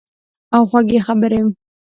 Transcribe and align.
او 0.55 0.61
خوږې 0.69 0.99
خبرې 1.07 1.41